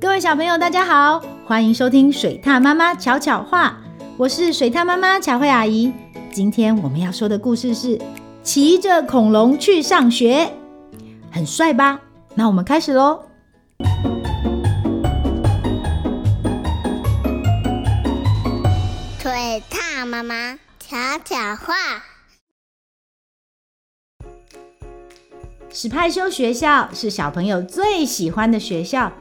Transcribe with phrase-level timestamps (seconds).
[0.00, 3.78] 各位小朋友，大家好，欢迎收听水獭妈妈巧巧话，
[4.16, 5.92] 我是水獭妈妈巧慧阿姨。
[6.30, 8.00] 今天我们要说的故事是
[8.44, 10.52] 骑着恐龙去上学，
[11.32, 12.00] 很帅吧？
[12.36, 13.24] 那我们开始喽。
[19.18, 21.74] 水獭妈妈巧巧话，
[25.70, 29.12] 史派修学校是小朋友最喜欢的学校。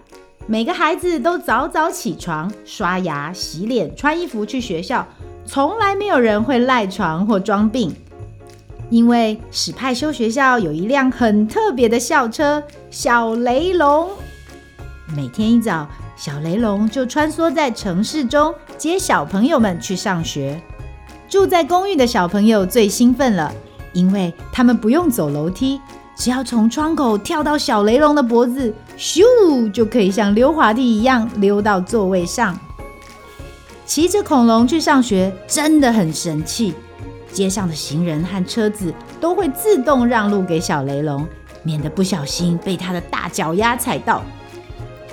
[0.50, 5.06] 每个孩子都早早起床、刷牙、洗脸、穿衣服去学校，
[5.46, 7.94] 从来没有人会赖床或装病。
[8.90, 14.08] 因为史派修学校有一辆很特别的校车——小雷龙。
[15.14, 20.58] 每天一早，小雷龙就穿梭在城市中，接小朋友们去上学。
[21.28, 23.54] 住在公寓的小朋友最兴奋了，
[23.92, 25.82] 因为他们不用走楼梯。
[26.18, 32.60] 只要从窗口跳到小雷龙的脖子，咻，就可以像溜滑梯一样溜到座位上。
[33.86, 36.74] 骑着恐龙去上学真的很神气，
[37.32, 41.26] 街上的行人和车子都会自动让路给小雷龙，
[41.62, 44.24] 免得不小心被他的大脚丫踩到。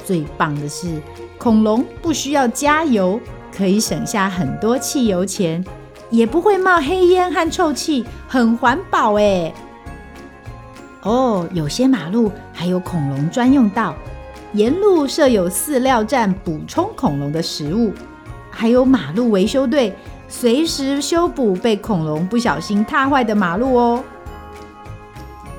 [0.06, 1.00] 最棒的是，
[1.36, 3.20] 恐龙不需要加油，
[3.54, 5.62] 可以省下很多汽油钱，
[6.08, 9.52] 也不会冒黑烟和臭气，很环保哎。
[11.04, 13.94] 哦，有些马路还有恐龙专用道，
[14.54, 17.92] 沿路设有饲料站补充恐龙的食物，
[18.50, 19.94] 还有马路维修队
[20.28, 24.02] 随时修补被恐龙不小心踏坏的马路哦。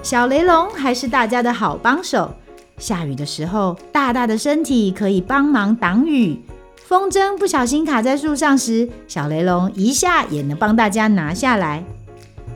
[0.02, 2.34] 小雷龙还是大家的好帮手，
[2.78, 6.38] 下雨的时候，大大的身体可以帮忙挡雨；
[6.76, 11.84] 风筝不小心卡在树上时，小雷龙一下也能帮大家拿下来。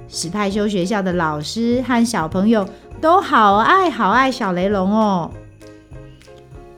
[0.09, 2.67] 史派修学校的老师和小朋友
[2.99, 5.31] 都好爱好爱小雷龙哦。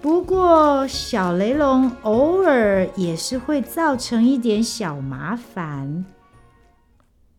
[0.02, 6.04] 不过，小雷龙偶尔也是会造成一点小麻烦，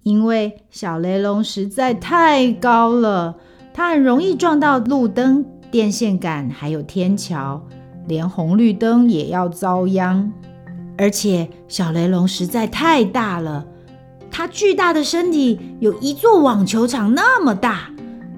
[0.03, 3.37] 因为小雷龙实在太高了，
[3.75, 7.61] 它很容易撞到路灯、电线杆，还有天桥，
[8.07, 10.33] 连红绿灯也要遭殃。
[10.97, 13.67] 而且，小雷龙实在太大了。
[14.43, 17.89] 它巨大的身体有一座网球场那么大，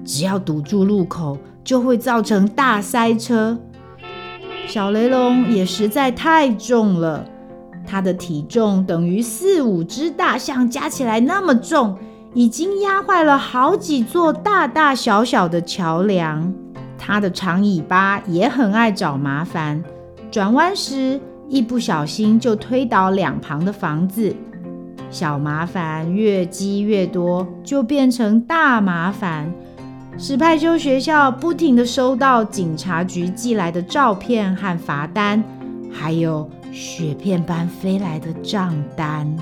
[0.05, 3.57] 只要堵住路口，就会造成大塞车。
[4.67, 7.25] 小雷龙也实在太重了，
[7.87, 11.97] 它的体重等于四五只大象加起来那么重，
[12.35, 16.53] 已经压坏了好几座大大小小的桥梁。
[16.99, 19.83] 它的长尾巴也很爱找麻烦，
[20.29, 24.35] 转弯时一不小心就推倒两旁的房子。
[25.15, 29.49] 小麻烦越积越多，就变成大麻烦。
[30.17, 35.41] 史派修学校不停地收到警察局寄来的照片和罚单，
[35.89, 39.33] 还有雪片般飞来的账单。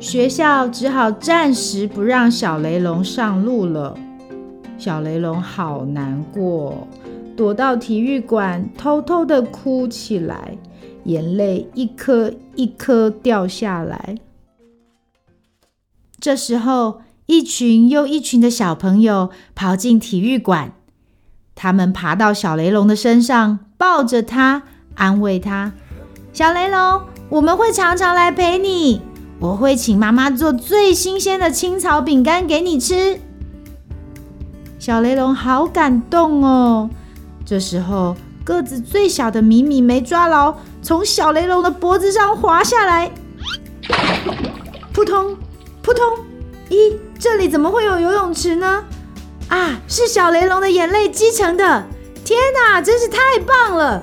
[0.00, 3.94] 学校只好暂时不让小雷龙上路了。
[4.78, 6.88] 小雷龙好难过，
[7.36, 10.56] 躲到体育馆偷偷的哭起来。
[11.04, 14.16] 眼泪一颗一颗掉下来。
[16.18, 20.72] 这时候，一群又一群的小朋友跑进体育馆，
[21.54, 24.62] 他们爬到小雷龙的身上，抱着他，
[24.94, 25.72] 安慰他
[26.32, 29.02] ：“小雷龙，我们会常常来陪你，
[29.38, 33.20] 我会请妈妈做最新鲜的青草饼干给你吃。”
[34.78, 36.88] 小雷龙好感动哦。
[37.44, 43.10] 这时候，个子最小的米米没抓牢，从小雷龙的脖子上滑下来，
[44.92, 45.36] 扑通
[45.82, 46.04] 扑通！
[46.68, 48.84] 咦，这里怎么会有游泳池呢？
[49.48, 51.84] 啊，是小雷龙的眼泪积成的！
[52.24, 54.02] 天哪，真是太棒了！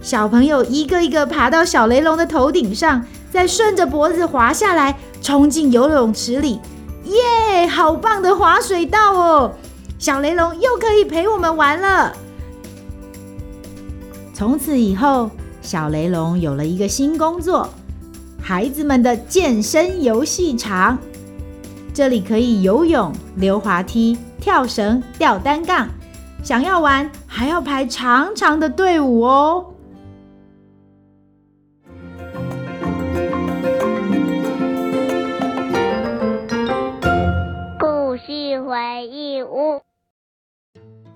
[0.00, 6.60] 小朋友一个一个爬到小雷龙的头顶上，再顺着脖子滑下来，冲进游泳池里。
[7.04, 9.52] 耶，好棒的滑水道哦！
[9.98, 12.12] 小雷龙又可以陪我们玩了。
[14.42, 15.30] 从此以后，
[15.60, 17.68] 小雷龙有了一个新工作——
[18.42, 20.98] 孩子们的健身游戏场。
[21.94, 25.86] 这里可以游泳、溜滑梯、跳绳、吊单杠，
[26.42, 29.64] 想要玩还要排长长的队伍哦。
[37.78, 39.80] 故事回忆屋。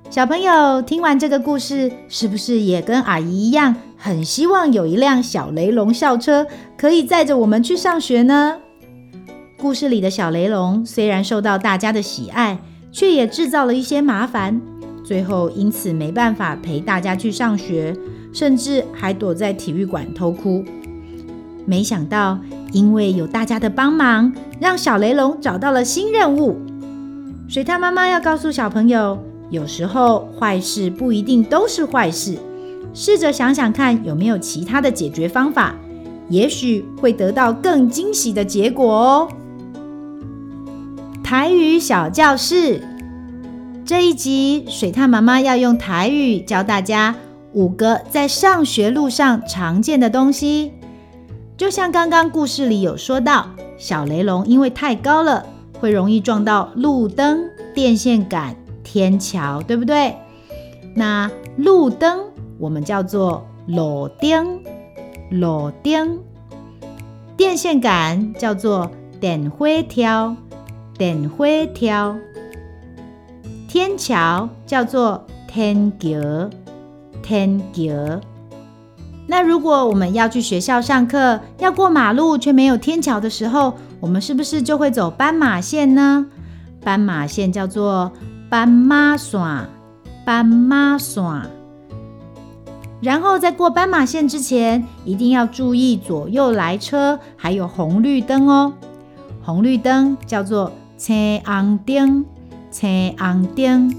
[0.09, 6.47] 小朋友听完这个故事，是不是也跟阿姨一样，很希望有一辆小雷龙校车
[6.79, 8.57] 可以载着我们去上学呢？
[9.59, 12.59] 故事里的小雷龙虽然受到大家的喜爱，
[12.93, 14.59] 却也制造了一些麻烦，
[15.05, 17.95] 最后因此没办法陪大家去上学，
[18.33, 20.65] 甚至还躲在体育馆偷哭。
[21.67, 22.39] 没想到，
[22.73, 26.57] 因为有大家的帮忙，让小雷龙找到了新任务。
[27.49, 29.19] 水獭妈妈要告诉小朋友，
[29.51, 32.37] 有时候坏事不一定都是坏事，
[32.93, 35.75] 试着想想看有没有其他的解决方法，
[36.29, 39.29] 也许会得到更惊喜的结果哦。
[41.23, 42.81] 台语小教室
[43.85, 47.15] 这一集，水獭妈妈要用台语教大家
[47.53, 50.73] 五个在上学路上常见的东西。
[51.57, 53.49] 就像刚刚故事里有说到，
[53.79, 55.47] 小雷龙因为太高了，
[55.81, 57.41] 会容易撞到路灯、
[57.75, 58.55] 电线杆、
[58.87, 60.15] 天桥，对不对？
[60.95, 62.21] 那路灯
[62.57, 64.61] 我们叫做路灯，
[65.29, 66.19] 路灯；
[67.37, 68.89] 电线杆叫做
[69.21, 70.37] 电灰条，
[70.97, 72.15] 电灰条；
[73.69, 76.49] 天桥叫做天桥，
[77.21, 78.21] 天桥。
[79.27, 86.25] 那如果我们要去学校上课，要过马路却没有天桥的时候，我们是不是就会走斑马线呢？
[86.81, 88.13] 斑马线叫做
[88.49, 89.41] 斑马线，
[90.25, 91.23] 斑马线。
[93.01, 98.73] 然后在过斑马线之前，一定要注意左右来车，还有红绿灯哦。
[99.43, 102.25] 红绿灯叫做青红灯，
[102.71, 103.95] 青红灯。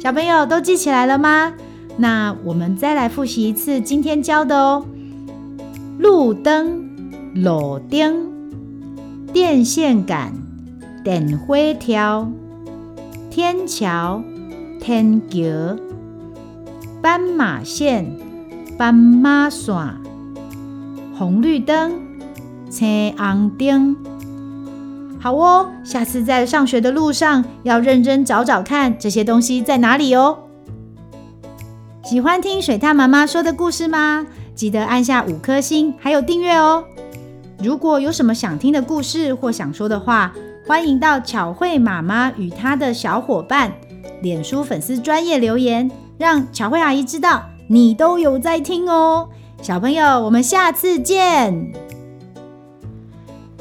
[0.00, 1.52] 小朋友都记起来了吗？
[1.96, 4.84] 那我们再来复习一次今天教的哦：
[5.98, 6.88] 路灯、
[7.34, 8.26] 路灯、
[9.32, 10.32] 电线杆、
[11.04, 12.30] 电火条、
[13.34, 14.22] 天桥、
[14.78, 15.78] 天桥、
[17.00, 18.14] 斑马线、
[18.76, 19.74] 斑马线、
[21.16, 21.92] 红绿灯、
[22.68, 23.96] 青红灯。
[25.18, 30.40] 好哦，下次在上学的路上要认真找找看这些东西在哪里哦。
[32.04, 34.26] 喜欢听水獭妈妈说的故事吗？
[34.54, 36.84] 记得按下五颗星，还有订阅哦。
[37.62, 40.34] 如果有什么想听的故事或想说的话，
[40.64, 43.72] 欢迎到巧慧妈妈与她的小伙伴
[44.22, 49.28] 脸书粉丝专业留言，让巧慧阿姨知道你都有在听哦。
[49.60, 51.72] 小朋友，我们下次见。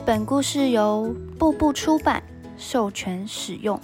[0.06, 2.21] 本故事由步步出版
[2.57, 3.80] 授权使用。